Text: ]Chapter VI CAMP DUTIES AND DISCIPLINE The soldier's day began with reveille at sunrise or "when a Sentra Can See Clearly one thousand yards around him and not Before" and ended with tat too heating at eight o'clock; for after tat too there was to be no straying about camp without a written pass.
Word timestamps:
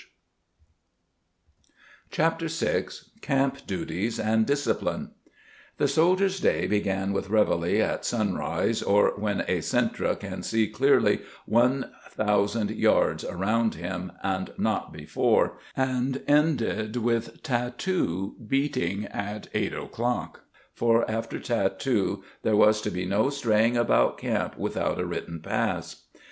]Chapter 2.09 2.47
VI 2.47 2.85
CAMP 3.21 3.67
DUTIES 3.67 4.19
AND 4.19 4.47
DISCIPLINE 4.47 5.11
The 5.77 5.87
soldier's 5.87 6.39
day 6.39 6.65
began 6.65 7.13
with 7.13 7.29
reveille 7.29 7.79
at 7.83 8.03
sunrise 8.03 8.81
or 8.81 9.13
"when 9.19 9.41
a 9.41 9.59
Sentra 9.61 10.15
Can 10.19 10.41
See 10.41 10.65
Clearly 10.69 11.19
one 11.45 11.91
thousand 12.09 12.71
yards 12.71 13.23
around 13.23 13.75
him 13.75 14.11
and 14.23 14.51
not 14.57 14.91
Before" 14.91 15.59
and 15.77 16.23
ended 16.27 16.95
with 16.97 17.43
tat 17.43 17.77
too 17.77 18.37
heating 18.49 19.05
at 19.05 19.49
eight 19.53 19.75
o'clock; 19.75 20.45
for 20.73 21.07
after 21.11 21.39
tat 21.39 21.79
too 21.79 22.23
there 22.41 22.55
was 22.57 22.81
to 22.81 22.89
be 22.89 23.05
no 23.05 23.29
straying 23.29 23.77
about 23.77 24.17
camp 24.17 24.57
without 24.57 24.99
a 24.99 25.05
written 25.05 25.41
pass. 25.43 26.05